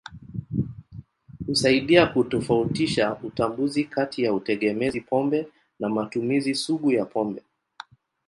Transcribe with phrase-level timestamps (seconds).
[1.47, 5.47] Husaidia kutofautisha utambuzi kati ya utegemezi pombe
[5.79, 7.43] na matumizi sugu ya pombe.